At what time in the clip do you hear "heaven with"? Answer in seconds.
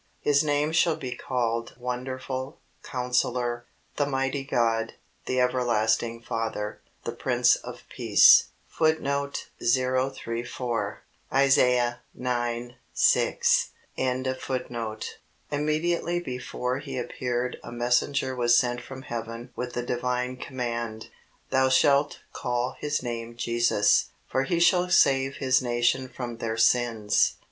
19.03-19.73